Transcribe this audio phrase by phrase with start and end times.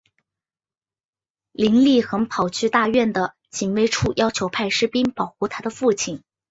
[1.51, 6.23] 林立衡跑去大院的警卫处要求派士兵保护她的父亲。